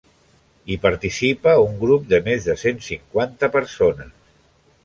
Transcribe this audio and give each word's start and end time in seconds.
Hi 0.69 0.77
participa 0.85 1.53
un 1.67 1.77
grup 1.83 2.09
de 2.13 2.21
més 2.31 2.49
de 2.49 2.57
cent 2.65 2.83
cinquanta 2.89 3.55
persones. 3.59 4.13